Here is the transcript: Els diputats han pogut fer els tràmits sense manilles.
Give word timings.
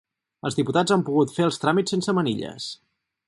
Els 0.49 0.55
diputats 0.59 0.95
han 0.95 1.03
pogut 1.09 1.35
fer 1.37 1.45
els 1.49 1.63
tràmits 1.65 1.95
sense 1.97 2.19
manilles. 2.21 2.71